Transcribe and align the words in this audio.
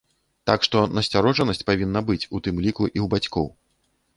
Так 0.49 0.63
што 0.67 0.77
насцярожанасць 0.99 1.63
павінна 1.69 1.99
быць 2.09 2.23
у 2.23 2.37
тым 2.49 2.55
ліку 2.67 2.83
і 2.89 2.93
ў 2.93 3.11
бацькоў. 3.13 3.47